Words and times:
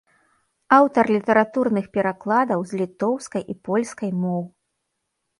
Аўтар 0.77 1.05
літаратурных 1.15 1.85
перакладаў 1.97 2.63
з 2.71 2.79
літоўскай 2.81 3.43
і 3.55 3.57
польскай 3.69 4.11
моў. 4.23 4.41